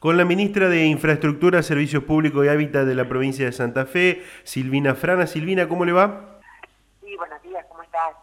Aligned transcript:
con 0.00 0.16
la 0.16 0.24
ministra 0.24 0.68
de 0.68 0.86
Infraestructura, 0.86 1.62
Servicios 1.62 2.02
Públicos 2.04 2.44
y 2.44 2.48
Hábitat 2.48 2.86
de 2.86 2.94
la 2.94 3.06
provincia 3.08 3.44
de 3.44 3.52
Santa 3.52 3.84
Fe, 3.84 4.22
Silvina 4.44 4.94
Frana. 4.94 5.26
Silvina, 5.26 5.68
¿cómo 5.68 5.84
le 5.84 5.92
va? 5.92 6.40
Sí, 7.02 7.14
buenos 7.16 7.40
días, 7.42 7.64
¿cómo 7.68 7.82
estás? 7.82 8.16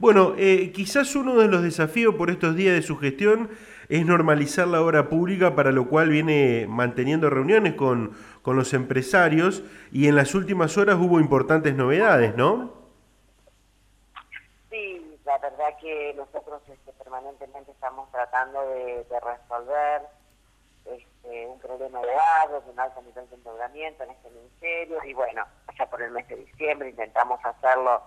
Bueno, 0.00 0.34
eh, 0.36 0.72
quizás 0.74 1.14
uno 1.14 1.36
de 1.36 1.46
los 1.46 1.62
desafíos 1.62 2.16
por 2.16 2.30
estos 2.30 2.56
días 2.56 2.74
de 2.74 2.82
su 2.82 2.96
gestión 2.98 3.48
es 3.88 4.04
normalizar 4.04 4.66
la 4.66 4.82
obra 4.82 5.08
pública, 5.08 5.54
para 5.54 5.70
lo 5.70 5.88
cual 5.88 6.08
viene 6.08 6.66
manteniendo 6.68 7.30
reuniones 7.30 7.74
con, 7.74 8.12
con 8.42 8.56
los 8.56 8.74
empresarios 8.74 9.62
y 9.92 10.08
en 10.08 10.16
las 10.16 10.34
últimas 10.34 10.76
horas 10.78 10.96
hubo 10.96 11.20
importantes 11.20 11.76
novedades, 11.76 12.34
¿no? 12.34 12.72
Sí, 14.68 15.16
la 15.24 15.38
verdad 15.38 15.78
que 15.80 16.12
nosotros 16.16 16.60
este, 16.68 16.92
permanentemente 16.92 17.70
estamos 17.70 18.10
tratando 18.10 18.60
de, 18.68 19.04
resolver 19.20 20.02
este, 20.84 21.46
un 21.46 21.58
problema 21.60 22.00
de 22.00 22.06
de 22.06 22.70
un 22.70 22.80
alto 22.80 23.02
nivel 23.02 23.28
de 23.28 23.36
endeudamiento 23.36 24.04
en 24.04 24.10
este 24.10 24.30
ministerio 24.30 25.04
y 25.04 25.14
bueno, 25.14 25.44
ya 25.78 25.86
por 25.86 26.02
el 26.02 26.10
mes 26.10 26.28
de 26.28 26.36
diciembre 26.36 26.90
intentamos 26.90 27.40
hacerlo 27.44 28.02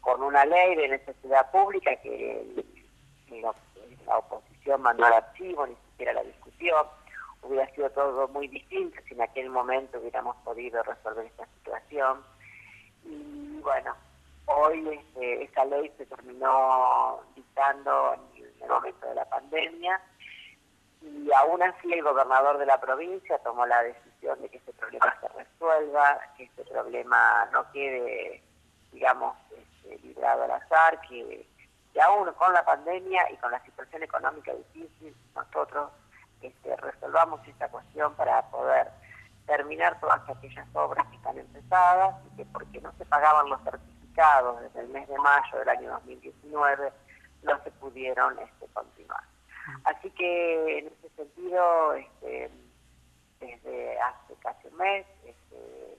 con 0.00 0.22
una 0.22 0.44
ley 0.44 0.74
de 0.74 0.88
necesidad 0.88 1.50
pública 1.50 1.94
que 1.96 2.64
la 4.06 4.18
oposición 4.18 4.82
mandó 4.82 5.04
al 5.04 5.12
archivo, 5.14 5.66
ni 5.66 5.76
siquiera 5.90 6.14
la 6.14 6.22
discusión. 6.22 6.86
Hubiera 7.42 7.72
sido 7.74 7.90
todo 7.90 8.26
muy 8.28 8.48
distinto 8.48 9.00
si 9.06 9.14
en 9.14 9.22
aquel 9.22 9.50
momento 9.50 9.98
hubiéramos 9.98 10.36
podido 10.38 10.82
resolver 10.82 11.26
esta 11.26 11.46
situación. 11.46 12.24
Y 13.04 13.60
bueno, 13.60 13.94
hoy 14.46 14.88
este, 14.88 15.44
esta 15.44 15.64
ley 15.66 15.92
se 15.96 16.06
terminó 16.06 17.20
dictando 17.36 18.14
en 18.34 18.62
el 18.62 18.68
momento 18.68 19.06
de 19.06 19.14
la 19.14 19.24
pandemia 19.26 20.00
y 21.00 21.30
aún 21.32 21.62
así 21.62 21.92
el 21.92 22.02
gobernador 22.02 22.58
de 22.58 22.66
la 22.66 22.80
provincia 22.80 23.38
tomó 23.38 23.66
la 23.66 23.82
decisión 23.82 24.40
de 24.42 24.48
que 24.48 24.58
este 24.58 24.72
problema 24.72 25.14
se 25.20 25.28
resuelva, 25.28 26.18
que 26.36 26.44
este 26.44 26.64
problema 26.64 27.46
no 27.52 27.70
quede, 27.72 28.42
digamos, 28.92 29.36
este, 29.50 29.98
librado 29.98 30.44
al 30.44 30.52
azar, 30.52 31.00
que, 31.02 31.46
aún 32.02 32.32
con 32.34 32.52
la 32.52 32.64
pandemia 32.64 33.30
y 33.32 33.36
con 33.38 33.50
la 33.50 33.60
situación 33.64 34.02
económica 34.02 34.52
difícil, 34.54 35.14
nosotros 35.34 35.90
este, 36.40 36.76
resolvamos 36.76 37.40
esta 37.46 37.68
cuestión 37.68 38.14
para 38.14 38.42
poder 38.50 38.88
terminar 39.46 39.98
todas 39.98 40.20
aquellas 40.28 40.66
obras 40.74 41.06
que 41.08 41.16
están 41.16 41.38
empezadas 41.38 42.14
y 42.26 42.36
que 42.36 42.44
porque 42.46 42.80
no 42.80 42.92
se 42.98 43.04
pagaban 43.06 43.48
los 43.48 43.60
certificados 43.62 44.60
desde 44.60 44.80
el 44.80 44.88
mes 44.88 45.08
de 45.08 45.18
mayo 45.18 45.58
del 45.58 45.68
año 45.68 45.90
2019 45.90 46.92
no 47.42 47.62
se 47.62 47.70
pudieron 47.72 48.38
este, 48.38 48.66
continuar. 48.72 49.22
Así 49.84 50.10
que 50.10 50.78
en 50.78 50.86
ese 50.86 51.08
sentido, 51.16 51.94
este, 51.94 52.50
desde 53.40 54.00
hace 54.00 54.34
casi 54.40 54.68
un 54.68 54.76
mes, 54.76 55.06
este, 55.24 55.98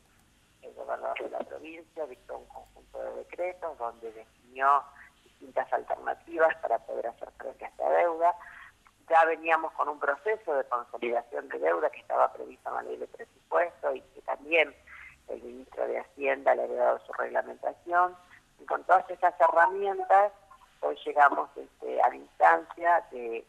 el 0.61 0.73
gobernador 0.73 1.17
de 1.19 1.29
la 1.29 1.39
provincia 1.39 2.05
dictó 2.07 2.37
un 2.37 2.45
conjunto 2.47 3.03
de 3.03 3.15
decretos 3.15 3.77
donde 3.77 4.11
definió 4.11 4.83
distintas 5.23 5.71
alternativas 5.71 6.55
para 6.57 6.79
poder 6.79 7.07
hacer 7.07 7.31
frente 7.37 7.65
a 7.65 7.67
esta 7.67 7.89
deuda. 7.89 8.35
Ya 9.09 9.25
veníamos 9.25 9.71
con 9.73 9.89
un 9.89 9.99
proceso 9.99 10.53
de 10.53 10.63
consolidación 10.65 11.47
de 11.49 11.59
deuda 11.59 11.89
que 11.89 11.99
estaba 11.99 12.31
previsto 12.33 12.69
en 12.69 12.75
la 12.75 12.81
ley 12.83 12.97
de 12.97 13.07
presupuesto 13.07 13.95
y 13.95 14.01
que 14.01 14.21
también 14.21 14.75
el 15.29 15.41
ministro 15.41 15.87
de 15.87 15.99
Hacienda 15.99 16.55
le 16.55 16.63
había 16.63 16.83
dado 16.83 16.99
su 17.05 17.13
reglamentación. 17.13 18.15
Y 18.59 18.65
con 18.65 18.83
todas 18.83 19.09
esas 19.09 19.33
herramientas, 19.39 20.33
hoy 20.81 20.97
llegamos 21.05 21.49
este, 21.55 22.01
a 22.01 22.09
la 22.09 22.15
instancia 22.15 23.03
de 23.11 23.45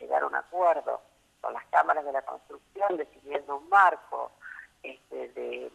llegar 0.00 0.22
a 0.22 0.26
un 0.26 0.34
acuerdo 0.34 1.00
con 1.40 1.52
las 1.52 1.64
cámaras 1.66 2.04
de 2.04 2.12
la 2.12 2.22
construcción, 2.22 2.96
decidiendo 2.96 3.56
un 3.56 3.68
marco 3.68 4.32
este, 4.82 5.28
de, 5.28 5.70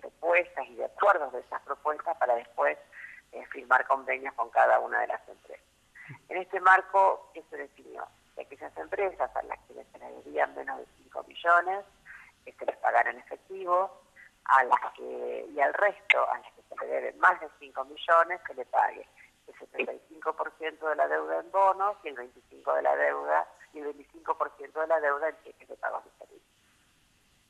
propuestas 0.00 0.66
y 0.68 0.74
de 0.74 0.84
acuerdos 0.84 1.32
de 1.32 1.40
esas 1.40 1.60
propuestas 1.62 2.16
para 2.18 2.34
después 2.34 2.76
eh, 3.32 3.44
firmar 3.46 3.86
convenios 3.86 4.34
con 4.34 4.50
cada 4.50 4.78
una 4.78 5.00
de 5.00 5.06
las 5.06 5.28
empresas. 5.28 5.64
En 6.28 6.36
este 6.36 6.60
marco, 6.60 7.30
¿qué 7.34 7.42
se 7.50 7.56
definió? 7.56 8.06
De 8.36 8.42
aquellas 8.42 8.76
empresas 8.76 9.34
a 9.34 9.42
las 9.42 9.58
que 9.66 9.74
les 9.74 9.86
se 9.88 9.98
debían 9.98 10.54
menos 10.54 10.78
de 10.78 10.86
5 11.04 11.24
millones, 11.24 11.84
que 12.44 12.52
se 12.52 12.66
les 12.66 12.76
pagaran 12.76 13.14
en 13.14 13.22
efectivo, 13.22 14.02
a 14.44 14.64
las 14.64 14.92
que, 14.94 15.48
y 15.52 15.60
al 15.60 15.74
resto, 15.74 16.30
a 16.30 16.38
las 16.38 16.52
que 16.52 16.62
se 16.68 16.76
le 16.76 16.92
deben 16.92 17.18
más 17.18 17.40
de 17.40 17.48
5 17.58 17.84
millones, 17.86 18.40
que 18.46 18.54
le 18.54 18.64
pague 18.66 19.06
el 19.48 19.88
75% 19.88 20.88
de 20.88 20.96
la 20.96 21.08
deuda 21.08 21.40
en 21.40 21.50
bonos 21.50 21.96
y 22.04 22.08
el 22.08 22.16
25% 22.16 22.76
de 22.76 22.82
la 22.82 22.96
deuda 22.96 23.48
y 23.72 23.78
el 23.78 23.86
25% 23.86 24.80
de 24.80 24.86
la 24.86 25.00
deuda 25.00 25.28
en 25.28 25.36
cheques 25.44 25.68
de 25.68 25.76
pagos 25.76 26.04
de 26.04 26.10
servicios. 26.18 26.48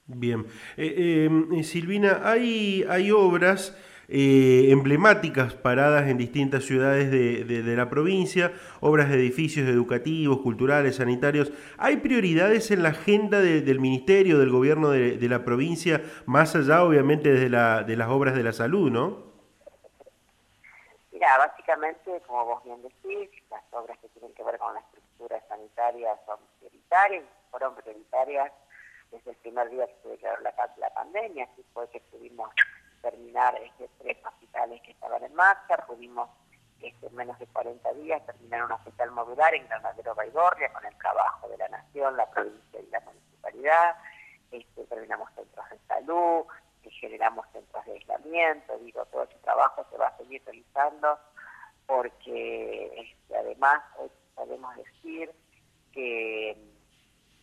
Bien. 0.06 0.46
Eh, 0.76 1.28
eh, 1.28 1.62
Silvina, 1.64 2.22
hay, 2.24 2.84
hay 2.88 3.10
obras 3.10 3.76
eh, 4.08 4.68
emblemáticas 4.70 5.52
paradas 5.52 6.08
en 6.08 6.16
distintas 6.16 6.64
ciudades 6.64 7.10
de, 7.10 7.44
de, 7.44 7.76
la 7.76 7.90
provincia, 7.90 8.52
obras 8.80 9.10
de 9.10 9.16
edificios 9.16 9.68
educativos, 9.68 10.40
culturales, 10.40 10.96
sanitarios. 10.96 11.52
¿Hay 11.76 11.98
prioridades 11.98 12.70
en 12.70 12.82
la 12.82 12.88
agenda 12.88 13.42
del 13.42 13.80
Ministerio, 13.80 14.38
del 14.38 14.48
Gobierno 14.48 14.88
de, 14.88 15.18
de, 15.18 15.28
la 15.28 15.44
provincia, 15.44 16.00
más 16.24 16.56
allá 16.56 16.82
obviamente 16.84 17.30
desde 17.30 17.50
la, 17.50 17.84
de 17.84 17.96
las 17.96 18.08
obras 18.08 18.34
de 18.34 18.44
la 18.44 18.54
salud, 18.54 18.90
no? 18.90 19.27
Básicamente, 21.36 22.22
como 22.26 22.44
vos 22.46 22.64
bien 22.64 22.80
decís, 22.82 23.30
las 23.50 23.62
obras 23.72 23.98
que 23.98 24.08
tienen 24.08 24.32
que 24.34 24.42
ver 24.42 24.58
con 24.58 24.72
la 24.72 24.80
estructura 24.80 25.42
sanitaria 25.48 26.18
son 26.24 26.38
prioritarias, 26.58 27.24
fueron 27.50 27.74
prioritarias 27.74 28.52
desde 29.10 29.30
el 29.32 29.36
primer 29.36 29.68
día 29.68 29.86
que 29.86 29.96
se 30.02 30.08
declaró 30.08 30.40
la, 30.42 30.54
la 30.76 30.90
pandemia, 30.90 31.44
así 31.44 31.64
fue 31.74 31.88
que 31.90 32.00
pudimos 32.00 32.50
terminar 33.02 33.54
este, 33.62 33.88
tres 33.98 34.16
hospitales 34.24 34.80
que 34.82 34.92
estaban 34.92 35.22
en 35.22 35.34
marcha, 35.34 35.76
pudimos 35.86 36.30
este, 36.80 37.06
en 37.06 37.14
menos 37.14 37.38
de 37.38 37.46
40 37.46 37.92
días 37.94 38.24
terminar 38.24 38.64
un 38.64 38.72
hospital 38.72 39.10
modular 39.10 39.54
en 39.54 39.66
Granadero 39.68 40.14
Baigorria 40.14 40.72
con 40.72 40.84
el 40.84 40.96
trabajo 40.96 41.48
de 41.48 41.58
la 41.58 41.68
Nación, 41.68 42.16
la 42.16 42.30
provincia 42.30 42.80
y 42.80 42.86
la 42.86 43.00
municipalidad, 43.00 43.96
este, 44.50 44.84
terminamos 44.84 45.28
centros 45.34 45.68
de 45.70 45.78
salud, 45.88 46.46
generamos 46.98 47.46
centros 47.52 47.84
de 47.86 47.92
aislamiento, 47.92 48.78
digo, 48.78 49.04
todo 49.06 49.24
ese 49.24 49.38
trabajo 49.38 49.86
se 49.90 49.96
va 49.96 50.08
a 50.08 50.16
seguir 50.16 50.42
realizando 50.44 51.18
porque 51.86 52.92
este, 53.00 53.36
además 53.36 53.82
hoy 53.98 54.10
podemos 54.34 54.76
decir 54.76 55.32
que, 55.92 56.56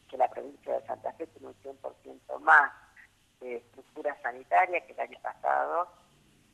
que 0.09 0.17
la 0.17 0.29
provincia 0.29 0.73
de 0.73 0.85
Santa 0.85 1.11
Fe 1.13 1.27
tiene 1.27 1.47
un 1.47 1.55
100% 1.55 2.39
más 2.41 2.71
de 3.39 3.57
estructura 3.57 4.15
sanitaria 4.21 4.85
que 4.85 4.93
el 4.93 4.99
año 4.99 5.19
pasado. 5.21 5.87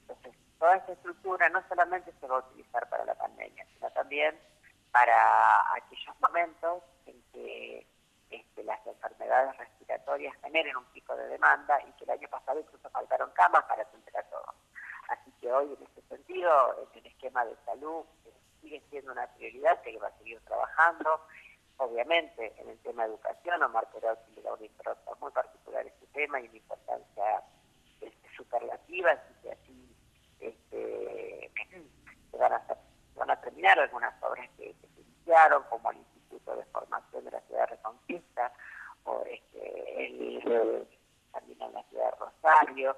Entonces, 0.01 0.33
toda 0.57 0.78
esa 0.78 0.94
estructura 0.94 1.50
no 1.50 1.62
solamente 1.68 2.13
se 2.19 2.28
va 2.28 2.38
a 2.38 2.39
utilizar 2.39 2.88
para 2.89 3.06
la 3.06 3.16
pandemia, 3.16 3.66
sino 3.73 3.89
también 3.91 4.39
para 4.91 5.73
aquellos 5.75 6.16
momentos 6.22 6.83
en 7.06 7.22
que 7.33 7.88
este, 8.31 8.64
las 8.64 8.86
enfermedades 8.88 9.58
respiratorias 9.58 10.34
generen 10.42 10.78
un 10.78 10.86
pico 10.86 11.16
de 11.16 11.28
demanda 11.28 11.80
y 11.88 11.92
que 11.94 12.06
el 12.06 12.12
año 12.12 12.30
pasado 12.30 12.59
incluso 12.59 12.90
faltaron 12.90 13.30
camas 13.31 13.64
para 13.66 13.84
atender 13.84 14.18
a 14.18 14.24
todo. 14.24 14.53
Así 15.09 15.31
que 15.42 15.52
hoy 15.52 15.74
en 15.78 15.84
este 15.84 16.02
sentido 16.03 16.88
el 16.96 17.06
esquema 17.06 17.46
de 17.46 17.56
salud 17.66 18.06
eh, 18.25 18.34
sigue 18.62 18.81
siendo 18.90 19.12
una 19.12 19.28
prioridad 19.36 19.81
que 19.81 19.97
va 19.97 20.08
a 20.08 20.18
seguir 20.18 20.40
trabajando. 20.46 21.19
Obviamente 21.78 22.53
en 22.58 22.69
el 22.69 22.80
tema 22.80 23.03
de 23.03 23.09
educación, 23.09 23.62
Omar 23.64 23.90
Perotti 23.92 24.36
le 24.36 24.42
da 24.44 24.53
una 24.53 24.66
importancia 24.66 25.13
muy 25.19 25.31
particular 25.31 25.86
a 25.86 25.90
este 25.90 26.08
tema 26.08 26.40
y 26.40 26.48
una 26.48 26.58
importancia 26.58 27.44
este, 28.00 28.30
superlativa, 28.36 29.12
así 29.12 29.34
que 29.42 29.52
así 29.52 29.96
este, 30.40 31.52
se 32.31 32.38
van 32.38 32.53
a, 32.53 32.63
van 33.16 33.31
a 33.31 33.42
terminar 33.42 33.78
algunas 33.78 34.13
obras 34.24 34.50
que, 34.58 34.74
que 34.75 34.88
se 34.88 35.02
iniciaron, 35.02 35.63
como 35.63 35.92
el 35.92 35.98
De 36.46 36.66
Formación 36.66 37.25
de 37.25 37.31
la 37.31 37.41
Ciudad 37.41 37.62
de 37.62 37.75
Reconquista, 37.75 38.53
o 39.06 39.24
este, 39.25 40.06
el, 40.06 40.88
también 41.31 41.62
en 41.62 41.74
la 41.74 41.83
ciudad 41.83 42.12
de 42.12 42.18
Rosario. 42.18 42.98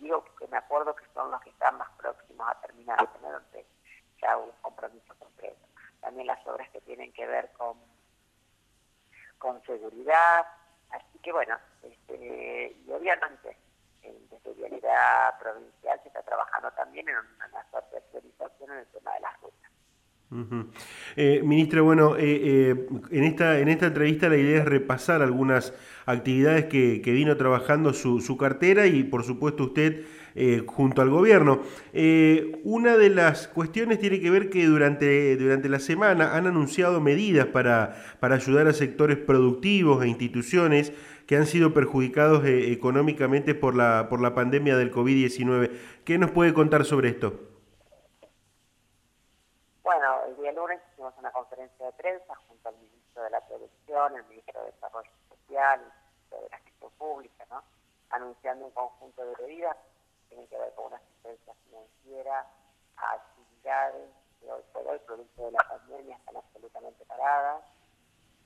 Digo 0.00 0.24
que 0.38 0.48
me 0.48 0.56
acuerdo 0.56 0.94
que 0.96 1.04
son 1.12 1.30
los 1.30 1.40
que 1.42 1.50
están 1.50 1.76
más 1.76 1.90
próximos 1.98 2.48
a 2.48 2.60
terminar, 2.60 3.06
tener 3.12 3.66
ya 4.20 4.36
un 4.36 4.50
compromiso 4.62 5.14
concreto. 5.18 5.66
También 6.00 6.26
las 6.26 6.44
obras 6.46 6.68
que 6.70 6.80
tienen 6.80 7.12
que 7.12 7.26
ver 7.26 7.50
con, 7.52 7.78
con 9.38 9.62
seguridad. 9.64 10.46
Así 10.90 11.18
que 11.18 11.32
bueno, 11.32 11.58
este, 11.82 12.76
y 12.86 12.90
obviamente 12.92 13.56
desde 14.02 14.52
Vialidad 14.54 15.38
Provincial 15.38 16.00
se 16.02 16.08
está 16.08 16.22
trabajando 16.22 16.70
también 16.72 17.08
en 17.08 17.16
una, 17.16 17.48
de 17.92 18.00
priorización 18.00 18.70
en 18.70 18.78
el 18.78 18.86
tema 18.86 19.12
de 19.14 19.20
las 19.20 19.40
rutas. 19.40 19.69
Eh, 21.16 21.42
ministra, 21.44 21.82
bueno, 21.82 22.16
eh, 22.16 22.20
eh, 22.22 22.86
en, 23.10 23.24
esta, 23.24 23.58
en 23.58 23.68
esta 23.68 23.86
entrevista 23.86 24.28
la 24.28 24.36
idea 24.36 24.60
es 24.60 24.64
repasar 24.64 25.22
algunas 25.22 25.74
actividades 26.06 26.66
que, 26.66 27.02
vino 27.04 27.36
trabajando 27.36 27.92
su, 27.92 28.20
su, 28.20 28.36
cartera 28.36 28.86
y 28.86 29.02
por 29.02 29.24
supuesto 29.24 29.64
usted 29.64 30.04
junto 30.66 31.02
al 31.02 31.10
gobierno. 31.10 31.60
una 32.62 32.96
de 32.96 33.10
las 33.10 33.48
cuestiones 33.48 33.98
tiene 33.98 34.20
que 34.20 34.30
ver 34.30 34.48
que 34.48 34.64
durante, 34.64 35.36
durante 35.36 35.68
la 35.68 35.80
semana 35.80 36.36
han 36.36 36.46
anunciado 36.46 37.00
medidas 37.00 37.46
para, 37.46 37.96
para 38.20 38.36
ayudar 38.36 38.68
a 38.68 38.72
sectores 38.72 39.18
productivos 39.18 40.04
e 40.04 40.08
instituciones 40.08 40.92
que 41.26 41.36
han 41.36 41.46
sido 41.46 41.74
perjudicados 41.74 42.46
económicamente 42.46 43.56
por 43.56 43.74
la, 43.74 44.06
por 44.08 44.22
la 44.22 44.34
pandemia 44.34 44.76
del 44.76 44.92
COVID-19. 44.92 45.70
¿Qué 46.04 46.16
nos 46.16 46.30
puede 46.30 46.54
contar 46.54 46.84
sobre 46.84 47.08
esto? 47.08 47.50
una 51.20 51.32
conferencia 51.32 51.86
de 51.86 51.92
prensa 51.92 52.34
junto 52.48 52.68
al 52.68 52.76
ministro 52.76 53.22
el 53.90 54.24
ministro 54.26 54.60
de 54.60 54.70
Desarrollo 54.70 55.10
Social, 55.28 55.80
el 55.80 55.86
ministro 55.86 56.40
de 56.42 56.48
la 56.48 56.58
Gestión 56.58 56.90
Pública, 56.92 57.62
anunciando 58.10 58.66
un 58.66 58.70
conjunto 58.70 59.24
de 59.24 59.42
medidas 59.42 59.76
que 59.76 60.28
tienen 60.28 60.46
que 60.46 60.58
ver 60.58 60.72
con 60.74 60.86
una 60.86 60.96
asistencia 60.96 61.54
financiera 61.64 62.46
a 62.96 63.12
actividades 63.14 64.10
que 64.40 64.52
hoy 64.52 64.62
por 64.72 64.86
hoy, 64.86 64.98
producto 65.00 65.44
de 65.44 65.50
la 65.50 65.64
pandemia, 65.68 66.16
están 66.16 66.36
absolutamente 66.36 67.04
paradas. 67.04 67.64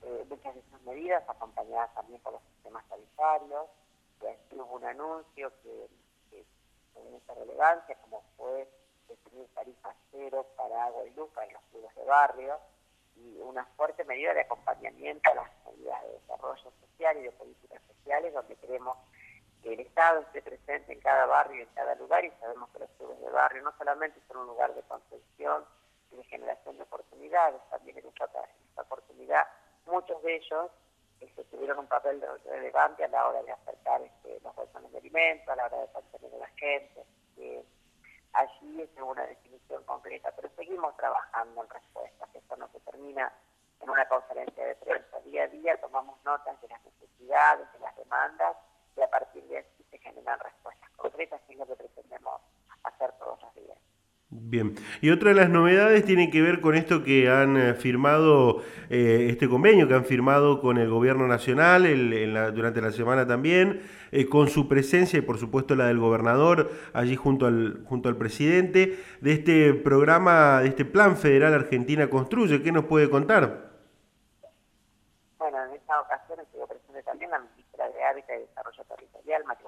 Eh, 0.01 0.25
muchas 0.27 0.55
de 0.55 0.61
esas 0.61 0.81
medidas 0.81 1.23
acompañadas 1.29 1.93
también 1.93 2.19
por 2.21 2.33
los 2.33 2.41
sistemas 2.55 2.83
tarifarios. 2.89 3.67
Y 4.51 4.55
hubo 4.55 4.75
un 4.75 4.85
anuncio 4.85 5.51
que, 5.61 5.87
que 6.31 6.45
tiene 6.93 7.11
mucha 7.11 7.33
relevancia, 7.35 7.95
como 8.01 8.23
fue 8.35 8.67
definir 9.07 9.47
tarifa 9.53 9.93
cero 10.09 10.47
para 10.57 10.85
agua 10.85 11.05
y 11.05 11.11
luz 11.11 11.29
para 11.35 11.51
los 11.51 11.61
clubes 11.69 11.93
de 11.95 12.03
barrio 12.03 12.59
y 13.15 13.37
una 13.41 13.65
fuerte 13.77 14.03
medida 14.05 14.33
de 14.33 14.41
acompañamiento 14.41 15.31
a 15.31 15.35
las 15.35 15.51
medidas 15.65 16.01
de 16.03 16.11
desarrollo 16.13 16.71
social 16.81 17.17
y 17.17 17.23
de 17.23 17.31
políticas 17.31 17.81
sociales 17.87 18.33
donde 18.33 18.55
queremos 18.55 18.97
que 19.61 19.73
el 19.73 19.79
Estado 19.79 20.21
esté 20.21 20.41
presente 20.41 20.93
en 20.93 20.99
cada 20.99 21.25
barrio 21.25 21.59
y 21.59 21.61
en 21.63 21.73
cada 21.73 21.95
lugar 21.95 22.23
y 22.23 22.31
sabemos 22.39 22.69
que 22.69 22.79
los 22.79 22.89
clubes 22.97 23.19
de 23.19 23.29
barrio 23.29 23.63
no 23.63 23.73
solamente 23.77 24.19
son 24.27 24.37
un 24.37 24.47
lugar 24.47 24.73
de 24.73 24.81
contención 24.83 25.65
y 26.11 26.17
de 26.17 26.23
generación 26.25 26.77
de 26.77 26.83
oportunidades, 26.83 27.61
también 27.69 27.97
en 27.97 28.07
esta, 28.07 28.27
oportunidad 28.77 29.47
muchos 29.85 30.21
de 30.21 30.35
ellos 30.35 30.71
este, 31.19 31.43
tuvieron 31.45 31.79
un 31.79 31.87
papel 31.87 32.21
relevante 32.45 33.05
a 33.05 33.07
la 33.07 33.27
hora 33.27 33.41
de 33.41 33.51
acercar 33.51 34.01
este, 34.01 34.39
los 34.43 34.53
bolsones 34.53 34.91
de 34.91 34.97
alimentos, 34.97 35.47
a 35.47 35.55
la 35.55 35.65
hora 35.65 35.77
de 35.79 35.87
contener 35.87 36.33
a 36.35 36.37
la 36.37 36.47
gente 36.57 37.05
allí 38.35 38.81
es 38.81 38.89
una 39.01 39.25
definición 39.25 39.83
concreta, 39.83 40.31
pero 40.35 40.49
seguimos 40.55 40.95
trabajando 40.97 41.63
en 41.63 41.69
respuestas, 41.69 42.29
esto 42.33 42.55
no 42.57 42.67
se 42.69 42.79
termina 42.81 43.31
en 43.81 43.89
una 43.89 44.07
conferencia 44.07 44.65
de 44.65 44.75
prensa, 44.75 45.19
día 45.21 45.43
a 45.43 45.47
día 45.47 45.81
tomamos 45.81 46.17
notas 46.23 46.59
de 46.61 46.67
las 46.67 46.83
necesidades, 46.83 47.71
de 47.73 47.79
las 47.79 47.95
demandas 47.95 48.57
y 48.95 49.01
a 49.01 49.09
partir 49.09 49.43
de 49.47 49.59
aquí 49.59 49.85
se 49.89 49.97
generan 49.99 50.39
respuestas 50.39 50.89
concretas 50.97 51.41
y 51.47 51.53
es 51.53 51.59
lo 51.59 51.67
que 51.67 51.75
pretendemos 51.75 52.41
hacer 52.83 53.11
todos 53.19 53.41
los 53.41 53.55
días. 53.55 53.77
Bien, 54.29 54.73
y 55.01 55.11
otra 55.11 55.29
de 55.29 55.35
las 55.35 55.49
novedades 55.49 56.03
tiene 56.03 56.31
que 56.31 56.41
ver 56.41 56.59
con 56.59 56.75
esto 56.75 57.03
que 57.03 57.29
han 57.29 57.57
eh, 57.57 57.73
firmado, 57.75 58.63
eh, 58.89 59.27
este 59.29 59.47
convenio 59.47 59.87
que 59.87 59.93
han 59.93 60.03
firmado 60.03 60.61
con 60.61 60.79
el 60.79 60.89
Gobierno 60.89 61.27
Nacional 61.27 61.83
durante 62.55 62.81
la 62.81 62.91
semana 62.91 63.27
también, 63.27 63.83
eh, 64.11 64.25
con 64.27 64.47
su 64.47 64.67
presencia 64.67 65.19
y 65.19 65.21
por 65.21 65.37
supuesto 65.37 65.75
la 65.75 65.87
del 65.87 65.99
gobernador 65.99 66.71
allí 66.93 67.15
junto 67.15 67.45
al, 67.45 67.83
junto 67.85 68.09
al 68.09 68.17
presidente, 68.17 68.97
de 69.21 69.31
este 69.31 69.73
programa, 69.75 70.61
de 70.61 70.69
este 70.69 70.85
Plan 70.85 71.17
Federal 71.17 71.53
Argentina 71.53 72.09
Construye. 72.09 72.63
¿Qué 72.63 72.71
nos 72.71 72.85
puede 72.85 73.11
contar? 73.11 73.69
Bueno, 75.37 75.63
en 75.65 75.75
esta 75.75 76.01
ocasión 76.01 76.39
estuvo 76.39 76.65
presente 76.65 77.03
también 77.03 77.29
la 77.29 77.39
ministra 77.39 77.87
de 77.89 78.03
Hábitat 78.03 78.37
y 78.37 78.47
Desarrollo 78.47 78.83
Territorial, 78.85 79.43
María 79.45 79.67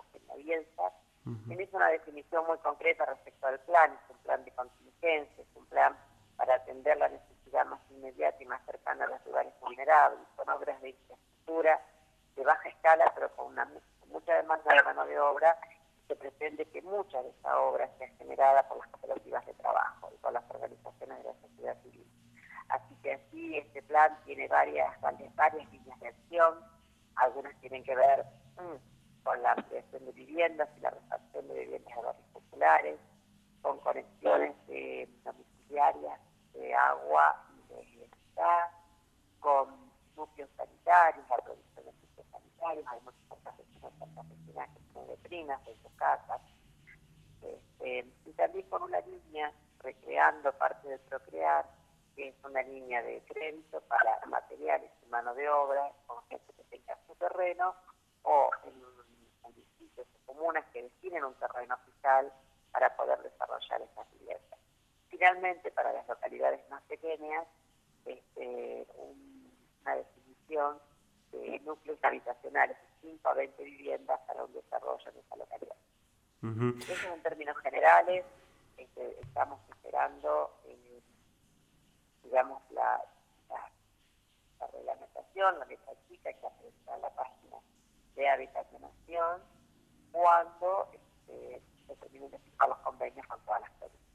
Hizo 1.50 1.78
una 1.78 1.90
definición 1.90 2.46
muy 2.48 2.58
concreta 2.60 3.06
respecto 3.06 3.48
al 3.48 3.60
plan, 3.62 3.92
es 3.92 4.10
un 4.10 4.18
plan 4.18 4.44
de 4.46 4.52
contingencia, 4.52 5.44
es 5.44 5.56
un 5.56 5.66
plan 5.66 5.98
para 6.38 6.56
atender 6.56 6.98
la 6.98 7.10
necesidad 7.10 7.66
más 7.66 7.80
inmediata 7.90 8.42
y 8.42 8.46
más 8.46 8.64
cercana 8.66 9.06
a 9.06 9.08
los 9.08 9.26
lugares 9.26 9.54
vulnerables, 9.60 10.22
con 10.36 10.50
obras 10.50 10.82
de 10.82 10.90
infraestructura 10.90 11.82
de 12.36 12.44
baja 12.44 12.70
escala, 12.70 13.12
pero 13.16 13.36
con 13.36 13.48
una 13.48 13.68
mucha 14.08 14.36
demanda 14.36 14.74
de 14.74 14.84
mano 14.84 15.06
de 15.06 15.20
obra, 15.20 15.58
se 16.08 16.16
pretende 16.16 16.66
que 16.66 16.82
mucha 16.82 17.22
de 17.22 17.30
esa 17.30 17.60
obra 17.60 17.90
sea 17.98 18.08
generada 18.18 18.68
por 18.70 18.78
las 18.78 18.88
cooperativas 18.90 19.46
de 19.46 19.54
trabajo 19.56 20.10
y 20.14 20.18
por 20.18 20.32
las 20.32 20.44
organizaciones 20.50 21.18
de 21.18 21.24
la 21.24 21.34
sociedad 21.42 21.82
civil. 21.84 22.08
Así 22.70 22.96
que 23.02 23.14
así 23.14 23.58
este 23.58 23.82
plan 23.84 24.18
tiene 24.26 24.48
varias, 24.48 25.00
varias, 25.02 25.36
varias 25.36 25.70
líneas 25.72 26.00
de 26.00 26.08
acción, 26.08 26.60
algunas 27.16 27.60
tienen 27.60 27.84
que 27.84 27.96
ver 27.96 28.26
mm, 28.58 28.97
con 29.28 29.44
la 29.44 29.52
ampliación 29.52 30.06
de 30.06 30.12
viviendas 30.14 30.70
y 30.78 30.80
la 30.80 30.90
refacción 30.90 31.50
de 31.50 31.60
viviendas 31.60 31.94
de 31.98 32.02
barrios 32.02 32.28
populares, 32.32 33.00
con 33.62 33.78
conexiones 33.80 34.56
domiciliarias 35.26 36.22
de 36.54 36.74
agua 36.74 37.46
y 37.52 37.74
de 37.74 37.82
electricidad, 37.82 38.70
con 39.42 39.92
núcleos 40.16 40.50
sanitarios, 40.56 41.26
la 41.30 41.38
producción 41.40 41.86
de 41.86 41.92
núcleos 41.92 42.28
sanitarios, 42.32 42.86
hay 42.88 43.02
muchas 43.02 43.18
de 45.08 45.18
primas 45.18 45.68
en 45.68 45.76
sus 45.82 45.92
casas, 45.98 46.42
este, 47.42 48.08
y 48.26 48.32
también 48.32 48.70
con 48.70 48.84
una 48.84 49.02
línea 49.02 49.52
recreando 49.80 50.54
parte 50.54 50.88
de 50.88 51.00
Procrear, 51.00 51.70
que 52.16 52.30
es 52.30 52.36
una 52.46 52.62
línea 52.62 53.04
de 53.04 53.22
crédito 53.28 53.82
para 53.90 54.26
materiales 54.28 54.90
y 55.06 55.10
mano 55.10 55.36
de 55.36 55.50
obra, 55.50 55.92
con 56.06 56.24
gente 56.30 56.54
que 56.54 56.64
tenga 56.64 56.98
su 57.06 57.14
terreno, 57.16 57.76
o 58.24 58.50
en 58.66 58.87
comunas 60.28 60.64
que 60.72 60.84
definen 60.84 61.24
un 61.26 61.34
terreno 61.36 61.76
fiscal 61.86 62.32
para 62.72 62.96
poder 62.96 63.18
desarrollar 63.24 63.82
esas 63.82 64.12
viviendas. 64.12 64.60
Finalmente, 65.10 65.72
para 65.72 65.92
las 65.94 66.08
localidades 66.08 66.70
más 66.70 66.84
pequeñas, 66.84 67.48
este, 68.06 68.86
una 69.82 69.96
definición 69.96 70.80
de 71.32 71.60
núcleos 71.62 71.98
habitacionales 72.04 72.78
5 73.02 73.30
a 73.30 73.34
20 73.34 73.64
viviendas 73.64 74.20
para 74.28 74.44
un 74.44 74.54
desarrollo 74.54 75.10
en 75.10 75.18
esa 75.18 75.36
localidad. 75.36 75.76
Eso 76.88 77.14
en 77.14 77.22
términos 77.24 77.58
generales, 77.58 78.24
este, 78.78 79.20
estamos 79.22 79.60
esperando, 79.70 80.54
eh, 80.66 81.02
digamos, 82.24 82.62
la, 82.72 83.04
la, 83.50 84.68
reglamentación, 84.68 85.60
la 85.60 85.66
letra 85.66 85.94
chica 86.08 86.32
que 86.32 86.46
aparece 86.46 86.94
en 86.94 87.02
la 87.02 87.10
página 87.10 87.58
de 88.16 88.30
habitacionación, 88.30 89.42
cuando 90.18 90.90
este, 90.94 91.62
se 91.86 91.96
terminen 91.96 92.32
de 92.32 92.40
fijar 92.40 92.70
los 92.70 92.78
convenios 92.80 93.26
con 93.28 93.40
todas 93.46 93.62
las 93.62 93.72
provincias. 93.72 94.08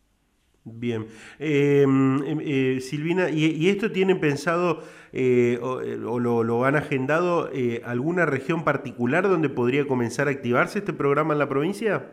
Bien. 0.65 1.07
Em, 1.39 2.23
em, 2.25 2.41
eh, 2.41 2.81
Silvina, 2.81 3.31
¿y, 3.31 3.69
esto 3.69 3.91
tienen 3.91 4.21
pensado 4.21 4.83
eh, 5.13 5.59
o, 5.63 5.81
eh, 5.81 5.97
lo, 5.97 6.65
han 6.65 6.77
agendado 6.77 7.51
alguna 7.85 8.27
región 8.27 8.65
particular 8.65 9.29
donde 9.29 9.49
podría 9.49 9.87
comenzar 9.87 10.29
a 10.29 10.33
activarse 10.33 10.81
este 10.81 10.93
programa 10.93 11.33
en 11.35 11.39
la 11.39 11.49
provincia? 11.49 12.11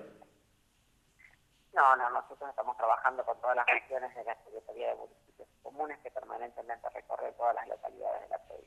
No, 1.73 1.95
no, 1.95 2.09
nosotros 2.09 2.49
estamos 2.49 2.75
trabajando 2.77 3.23
con 3.23 3.39
todas 3.39 3.55
las 3.55 3.65
regiones 3.67 4.13
de 4.15 4.23
la 4.23 4.35
Secretaría 4.43 4.89
de 4.89 4.95
Municipios 4.95 5.47
Comunes 5.63 5.97
que 6.03 6.11
permanentemente 6.11 6.89
recorren 6.93 7.33
todas 7.37 7.55
las 7.55 7.67
localidades 7.67 8.21
de 8.21 8.29
la 8.29 8.37
provincia. 8.39 8.58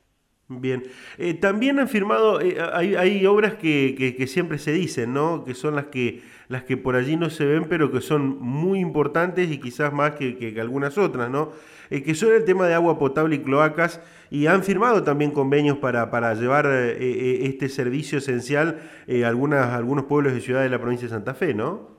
Bien, 0.61 0.83
eh, 1.19 1.35
también 1.35 1.79
han 1.79 1.89
firmado, 1.89 2.41
eh, 2.41 2.57
hay, 2.61 3.27
obras 3.27 3.55
que, 3.55 4.15
que, 4.17 4.27
siempre 4.27 4.59
se 4.59 4.73
dicen, 4.73 5.13
¿no? 5.13 5.45
Que 5.45 5.55
son 5.55 5.77
las 5.77 5.87
que, 5.87 6.23
las 6.49 6.65
que 6.65 6.77
por 6.77 6.97
allí 6.97 7.17
no 7.17 7.31
se 7.31 7.45
ven, 7.45 7.67
pero 7.69 7.91
que 7.91 8.01
son 8.01 8.41
muy 8.41 8.81
importantes 8.81 9.51
y 9.51 9.59
quizás 9.59 9.93
más 9.93 10.13
que, 10.13 10.37
que 10.37 10.61
algunas 10.61 10.99
otras, 10.99 11.31
¿no? 11.31 11.53
Eh, 11.91 12.03
que 12.03 12.15
son 12.15 12.33
el 12.33 12.45
tema 12.45 12.67
de 12.67 12.75
agua 12.75 12.99
potable 12.99 13.37
y 13.37 13.43
cloacas, 13.43 14.01
y 14.31 14.47
han 14.47 14.63
firmado 14.63 15.03
también 15.03 15.31
convenios 15.31 15.79
para, 15.79 16.11
para 16.11 16.35
llevar 16.35 16.67
este 16.67 17.69
servicio 17.69 18.19
esencial 18.19 18.81
a 19.09 19.29
algunas, 19.29 19.73
algunos 19.75 20.07
pueblos 20.07 20.33
y 20.33 20.41
ciudades 20.41 20.71
de 20.71 20.77
la 20.77 20.81
provincia 20.81 21.07
de 21.07 21.15
Santa 21.15 21.35
Fe, 21.35 21.55
¿no? 21.55 21.91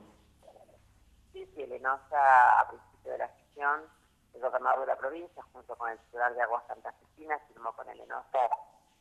Sí, 1.32 1.46
sí, 1.54 1.62
el 1.62 1.72
ENOSA 1.72 2.60
a 2.60 2.68
principio 2.68 3.12
de 3.12 3.18
la 3.18 3.28
gestión, 3.28 3.80
el 4.34 4.40
gobernador 4.40 4.80
de 4.80 4.86
la 4.86 4.96
provincia, 4.96 5.42
junto 5.52 5.76
con 5.76 5.90
el 5.90 5.98
titular 6.00 6.34
de 6.34 6.42
Aguas 6.42 6.66
Santa 6.66 6.92
Fe, 6.92 7.04
firmó 7.48 7.72
con 7.72 7.88
el 7.88 8.00
ENOSA 8.00 8.50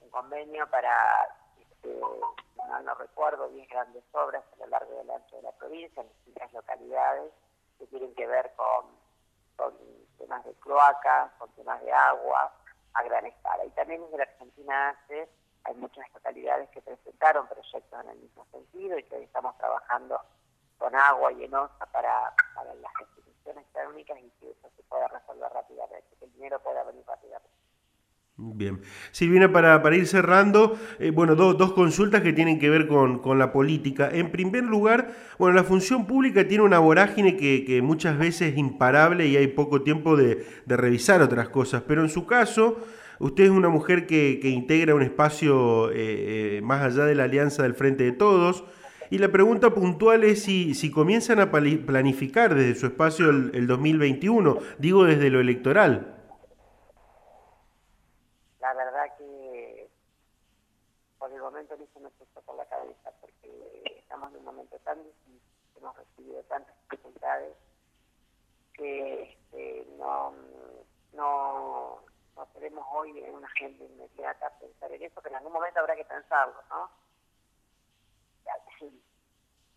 un 0.01 0.09
convenio 0.09 0.69
para, 0.69 1.27
este, 1.59 1.99
no, 2.83 2.95
recuerdo, 2.95 3.49
10 3.49 3.67
grandes 3.69 4.03
obras 4.11 4.43
a 4.53 4.57
lo 4.57 4.67
largo 4.67 4.97
del 4.97 5.09
ancho 5.09 5.35
de 5.35 5.41
la 5.41 5.51
provincia, 5.53 6.01
en 6.01 6.09
distintas 6.09 6.53
localidades, 6.53 7.31
que 7.79 7.87
tienen 7.87 8.13
que 8.15 8.27
ver 8.27 8.51
con, 8.55 9.01
temas 10.17 10.43
de 10.45 10.53
cloacas, 10.55 11.31
con 11.37 11.49
temas 11.51 11.81
de 11.81 11.91
agua 11.91 12.51
a 12.93 13.03
gran 13.03 13.25
escala. 13.25 13.65
Y 13.65 13.69
también 13.71 14.01
desde 14.03 14.17
la 14.17 14.23
Argentina 14.23 14.89
hace, 14.89 15.29
hay 15.63 15.75
muchas 15.75 16.05
localidades 16.13 16.69
que 16.69 16.81
presentaron 16.81 17.47
proyectos 17.47 18.03
en 18.03 18.09
el 18.09 18.17
mismo 18.17 18.45
sentido 18.51 18.97
y 18.97 19.03
que 19.03 19.15
hoy 19.15 19.23
estamos 19.23 19.57
trabajando 19.57 20.19
con 20.77 20.95
agua 20.95 21.31
y 21.31 21.45
enosa 21.45 21.85
para, 21.87 22.33
para 22.55 22.73
las 22.75 22.93
instituciones 23.43 23.65
técnicas 23.73 24.17
y 24.19 24.31
que 24.39 24.51
eso 24.51 24.69
se 24.75 24.83
pueda 24.83 25.07
resolver 25.07 25.49
rápidamente. 25.53 26.13
Bien. 28.35 28.81
Silvina, 29.11 29.51
para, 29.51 29.83
para 29.83 29.95
ir 29.95 30.07
cerrando, 30.07 30.75
eh, 30.99 31.11
bueno, 31.11 31.35
dos 31.35 31.73
consultas 31.73 32.21
que 32.21 32.33
tienen 32.33 32.57
que 32.57 32.67
ver 32.67 32.87
con, 32.87 33.19
con, 33.19 33.37
la 33.37 33.51
política. 33.51 34.09
En 34.11 34.31
primer 34.31 34.63
lugar, 34.63 35.11
bueno, 35.37 35.55
la 35.55 35.63
función 35.63 36.07
pública 36.07 36.47
tiene 36.47 36.63
una 36.63 36.79
vorágine 36.79 37.37
que, 37.37 37.63
que 37.63 37.83
muchas 37.83 38.17
veces 38.17 38.53
es 38.53 38.57
imparable 38.57 39.27
y 39.27 39.37
hay 39.37 39.47
poco 39.47 39.83
tiempo 39.83 40.17
de, 40.17 40.47
de, 40.65 40.77
revisar 40.77 41.21
otras 41.21 41.49
cosas, 41.49 41.83
pero 41.87 42.01
en 42.01 42.09
su 42.09 42.25
caso, 42.25 42.77
usted 43.19 43.45
es 43.45 43.49
una 43.51 43.69
mujer 43.69 44.07
que, 44.07 44.39
que 44.41 44.49
integra 44.49 44.95
un 44.95 45.03
espacio 45.03 45.91
eh, 45.91 46.57
eh, 46.57 46.61
más 46.63 46.81
allá 46.81 47.05
de 47.05 47.13
la 47.13 47.25
alianza 47.25 47.61
del 47.61 47.75
Frente 47.75 48.03
de 48.03 48.13
Todos, 48.13 48.63
y 49.13 49.19
la 49.19 49.29
pregunta 49.29 49.69
puntual 49.69 50.23
es 50.23 50.41
si, 50.41 50.73
si 50.73 50.89
comienzan 50.89 51.39
a 51.39 51.51
planificar 51.51 52.55
desde 52.55 52.73
su 52.73 52.87
espacio 52.87 53.29
el, 53.29 53.51
el 53.53 53.67
2021, 53.67 54.57
digo 54.79 55.03
desde 55.03 55.29
lo 55.29 55.39
electoral. 55.39 56.17
La 58.59 58.73
verdad 58.73 59.15
que 59.19 59.87
por 61.19 61.31
el 61.31 61.39
momento 61.39 61.77
no 61.77 61.85
se 61.93 61.99
me 61.99 62.09
puso 62.09 62.41
por 62.41 62.55
la 62.55 62.65
cabeza 62.65 63.11
porque 63.21 63.99
estamos 63.99 64.31
en 64.31 64.39
un 64.39 64.45
momento 64.45 64.79
tan 64.79 64.97
difícil, 65.03 65.39
hemos 65.77 65.95
recibido 65.95 66.41
tantas 66.49 66.75
dificultades 66.89 67.53
que 68.73 69.21
este, 69.21 69.87
no, 69.99 70.33
no, 71.13 71.99
no 72.35 72.45
tenemos 72.55 72.83
hoy 72.91 73.19
en 73.19 73.35
una 73.35 73.45
agenda 73.45 73.85
inmediata 73.85 74.57
pensar 74.59 74.91
en 74.91 75.03
eso, 75.03 75.21
que 75.21 75.29
en 75.29 75.35
algún 75.35 75.53
momento 75.53 75.81
habrá 75.81 75.95
que 75.95 76.05
pensarlo, 76.05 76.55
¿no? 76.71 77.02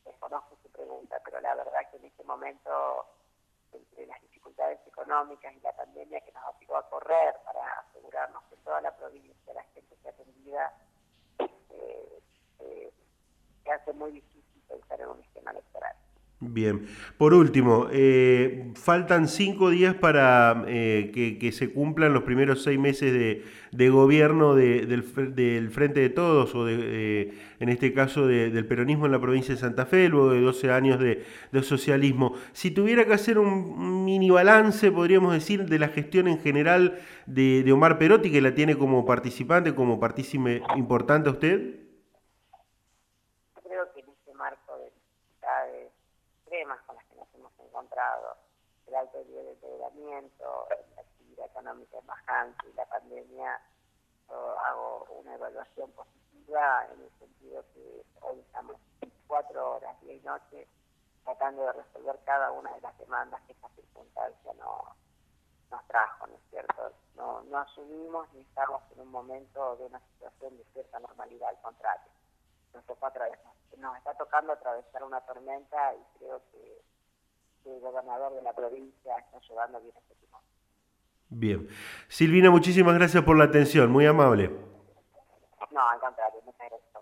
Desconozco 0.04 0.56
su 0.62 0.68
pregunta, 0.70 1.20
pero 1.24 1.40
la 1.40 1.54
verdad 1.54 1.90
que 1.90 1.96
en 1.96 2.04
este 2.04 2.24
momento, 2.24 3.06
entre 3.72 4.06
las 4.06 4.20
dificultades 4.22 4.78
económicas 4.86 5.54
y 5.54 5.60
la 5.60 5.72
pandemia 5.72 6.20
que 6.20 6.32
nos 6.32 6.44
obligó 6.54 6.76
a 6.76 6.88
correr 6.88 7.34
para 7.44 7.80
asegurarnos 7.80 8.42
que 8.44 8.56
toda 8.56 8.80
la 8.80 8.96
provincia, 8.96 9.54
la 9.54 9.64
gente 9.74 9.96
se 10.02 10.08
atendida, 10.08 10.72
eh, 11.38 12.22
eh, 12.60 12.92
se 13.64 13.70
hace 13.70 13.92
muy 13.92 14.12
difícil 14.12 14.62
pensar 14.68 15.00
en 15.00 15.08
un 15.08 15.20
esquema 15.20 15.50
electoral. 15.50 15.96
Bien. 16.38 16.86
Por 17.16 17.32
último, 17.32 17.86
eh, 17.90 18.70
faltan 18.74 19.26
cinco 19.26 19.70
días 19.70 19.94
para 19.94 20.64
eh, 20.68 21.10
que, 21.40 21.50
se 21.50 21.72
cumplan 21.72 22.12
los 22.12 22.24
primeros 22.24 22.62
seis 22.62 22.78
meses 22.78 23.10
de, 23.72 23.88
gobierno 23.88 24.54
de, 24.54 24.84
del, 24.84 25.02
Frente 25.70 26.00
de 26.00 26.10
Todos, 26.10 26.54
o 26.54 26.66
de, 26.66 27.32
en 27.58 27.68
este 27.70 27.94
caso 27.94 28.26
de, 28.26 28.50
del 28.50 28.66
peronismo 28.66 29.06
en 29.06 29.12
la 29.12 29.20
provincia 29.20 29.54
de 29.54 29.60
Santa 29.60 29.86
Fe, 29.86 30.10
luego 30.10 30.30
de 30.32 30.42
12 30.42 30.70
años 30.70 31.00
de, 31.00 31.24
socialismo. 31.62 32.34
Si 32.52 32.70
tuviera 32.70 33.06
que 33.06 33.14
hacer 33.14 33.38
un 33.38 34.04
mini 34.04 34.28
balance, 34.28 34.92
podríamos 34.92 35.32
decir, 35.32 35.64
de 35.64 35.78
la 35.78 35.88
gestión 35.88 36.28
en 36.28 36.38
general 36.38 36.98
de, 37.24 37.64
Omar 37.72 37.96
Perotti, 37.96 38.30
que 38.30 38.42
la 38.42 38.54
tiene 38.54 38.76
como 38.76 39.06
participante, 39.06 39.74
como 39.74 39.98
partícipe 39.98 40.62
importante 40.76 41.30
usted. 41.30 41.86
problemas 46.56 46.80
con 46.86 46.96
las 46.96 47.04
que 47.06 47.16
nos 47.16 47.34
hemos 47.34 47.52
encontrado, 47.58 48.36
el 48.86 48.94
alto 48.94 49.18
nivel 49.24 49.46
de 49.46 49.52
endeudamiento, 49.52 50.68
la 50.94 51.02
actividad 51.02 51.46
económica 51.46 51.98
es 51.98 52.06
bajante 52.06 52.68
y 52.68 52.72
la 52.74 52.86
pandemia, 52.86 53.60
yo 54.28 54.58
hago 54.58 55.06
una 55.20 55.34
evaluación 55.34 55.90
positiva 55.92 56.86
en 56.92 57.02
el 57.02 57.10
sentido 57.18 57.64
que 57.74 58.04
hoy 58.22 58.40
estamos 58.40 58.76
cuatro 59.26 59.76
horas, 59.76 60.00
día 60.02 60.14
y 60.14 60.20
noche, 60.20 60.68
tratando 61.24 61.62
de 61.62 61.72
resolver 61.72 62.18
cada 62.24 62.52
una 62.52 62.72
de 62.74 62.80
las 62.80 62.98
demandas 62.98 63.40
que 63.42 63.52
esta 63.52 63.68
circunstancia 63.70 64.52
no, 64.54 64.94
nos 65.70 65.86
trajo, 65.86 66.26
¿no 66.26 66.34
es 66.34 66.42
cierto? 66.50 66.92
No, 67.16 67.42
no 67.42 67.58
asumimos 67.58 68.32
ni 68.34 68.42
estamos 68.42 68.82
en 68.92 69.00
un 69.00 69.10
momento 69.10 69.76
de 69.76 69.86
una 69.86 70.00
situación 70.12 70.56
de 70.56 70.64
cierta 70.72 71.00
normalidad, 71.00 71.48
al 71.48 71.60
contrario 71.60 72.16
nos, 72.76 72.84
tocó 72.84 73.06
atravesar, 73.06 73.52
nos 73.78 73.96
está 73.96 74.14
tocando 74.14 74.52
atravesar 74.52 75.02
una 75.04 75.20
tormenta 75.22 75.94
y 75.94 76.18
creo 76.18 76.40
que, 76.52 76.82
el 77.66 77.80
gobernador 77.80 78.34
de 78.34 78.42
la 78.42 78.52
provincia 78.52 79.16
está 79.18 79.40
llevando 79.48 79.80
bien 79.80 79.94
este 79.96 80.14
tipo. 80.14 80.40
Bien. 81.28 81.68
Silvina, 82.08 82.50
muchísimas 82.50 82.94
gracias 82.94 83.24
por 83.24 83.36
la 83.36 83.44
atención, 83.44 83.90
muy 83.90 84.06
amable. 84.06 84.50
No, 85.70 85.88
al 85.88 86.00
contrario, 86.00 86.40
muchas 86.44 86.68
gracias. 86.68 86.95